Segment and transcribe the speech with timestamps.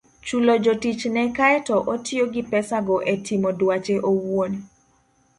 [0.25, 4.51] chulo jotichne kae to otiyo gi pesago e timo dwache owuon.